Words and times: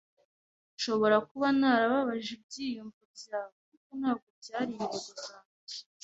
Nshobora 0.75 1.17
kuba 1.29 1.47
narababaje 1.59 2.29
ibyiyumvo 2.37 3.03
byawe, 3.17 3.55
ariko 3.69 3.91
ntabwo 3.99 4.27
byari 4.41 4.71
intego 4.81 5.11
yanjye. 5.31 5.77